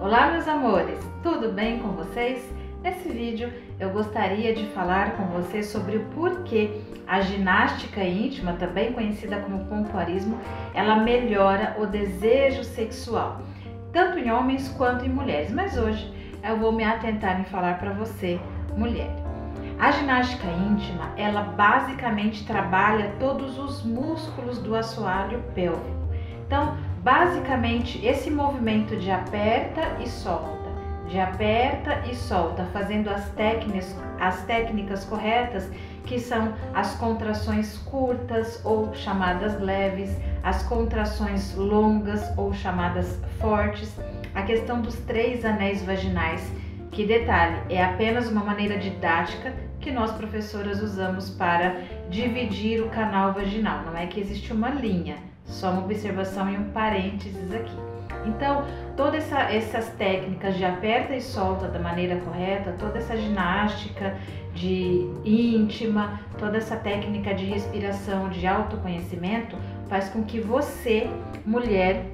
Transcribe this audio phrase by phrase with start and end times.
[0.00, 2.52] Olá, meus amores, tudo bem com vocês?
[2.82, 8.92] Nesse vídeo eu gostaria de falar com vocês sobre o porquê a ginástica íntima, também
[8.92, 10.38] conhecida como pompoarismo,
[10.74, 13.40] ela melhora o desejo sexual,
[13.92, 15.50] tanto em homens quanto em mulheres.
[15.50, 18.38] Mas hoje eu vou me atentar em falar para você,
[18.76, 19.10] mulher.
[19.78, 26.04] A ginástica íntima, ela basicamente trabalha todos os músculos do assoalho pélvico.
[26.46, 30.70] Então, basicamente, esse movimento de aperta e solta,
[31.06, 35.68] de aperta e solta, fazendo as técnicas, as técnicas corretas,
[36.06, 43.94] que são as contrações curtas ou chamadas leves, as contrações longas ou chamadas fortes,
[44.34, 46.50] a questão dos três anéis vaginais,
[46.90, 53.34] que detalhe, é apenas uma maneira didática que nós professoras usamos para dividir o canal
[53.34, 57.76] vaginal, não é que existe uma linha, só uma observação e um parênteses aqui.
[58.26, 58.64] Então,
[58.96, 64.16] todas essa, essas técnicas de aperta e solta da maneira correta, toda essa ginástica
[64.54, 69.56] de íntima, toda essa técnica de respiração, de autoconhecimento,
[69.88, 71.08] faz com que você,
[71.44, 72.06] mulher,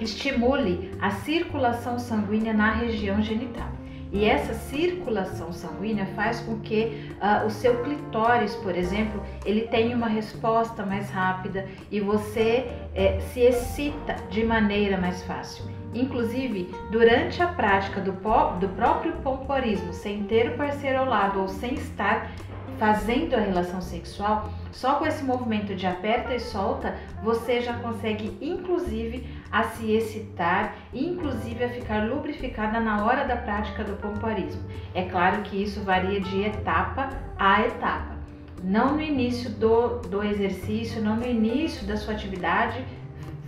[0.00, 3.77] estimule a circulação sanguínea na região genital.
[4.12, 9.94] E essa circulação sanguínea faz com que uh, o seu clitóris, por exemplo, ele tenha
[9.96, 15.64] uma resposta mais rápida e você eh, se excita de maneira mais fácil.
[15.94, 21.48] Inclusive, durante a prática do, do próprio pompoarismo, sem ter o parceiro ao lado ou
[21.48, 22.30] sem estar
[22.78, 28.36] fazendo a relação sexual, só com esse movimento de aperta e solta, você já consegue
[28.40, 34.62] inclusive a se excitar, inclusive a ficar lubrificada na hora da prática do pompoarismo.
[34.94, 38.16] É claro que isso varia de etapa a etapa.
[38.62, 42.84] Não no início do, do exercício, não no início da sua atividade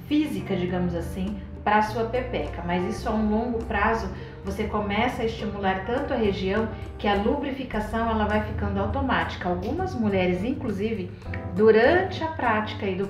[0.07, 1.37] física, digamos assim,
[1.71, 4.09] para a sua pepeca, mas isso a um longo prazo
[4.45, 6.69] você começa a estimular tanto a região
[6.99, 9.49] que a lubrificação ela vai ficando automática.
[9.49, 11.09] Algumas mulheres, inclusive,
[11.55, 13.07] durante a prática do,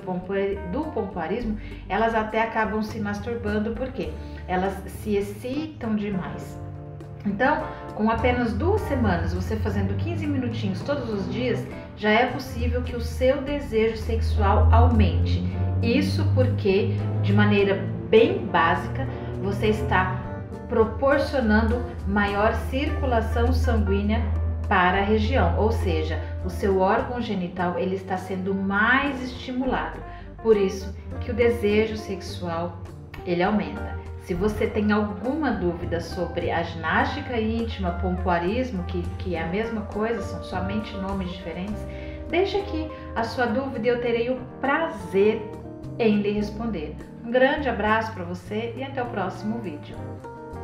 [0.71, 1.57] do pompoarismo,
[1.89, 4.11] elas até acabam se masturbando porque
[4.47, 6.59] elas se excitam demais.
[7.25, 7.63] Então,
[7.95, 11.65] com apenas duas semanas, você fazendo 15 minutinhos todos os dias,
[11.97, 15.43] já é possível que o seu desejo sexual aumente.
[15.81, 16.91] Isso porque,
[17.23, 19.07] de maneira bem básica,
[19.41, 20.21] você está
[20.67, 24.21] proporcionando maior circulação sanguínea
[24.67, 29.99] para a região, ou seja, o seu órgão genital ele está sendo mais estimulado.
[30.43, 32.77] Por isso que o desejo sexual
[33.25, 33.99] ele aumenta.
[34.19, 39.81] Se você tem alguma dúvida sobre a ginástica íntima, pompoarismo, que, que é a mesma
[39.81, 41.85] coisa, são somente nomes diferentes,
[42.29, 45.41] deixe aqui a sua dúvida e eu terei o prazer
[45.97, 46.95] em lhe responder.
[47.23, 49.95] Um grande abraço para você e até o próximo vídeo.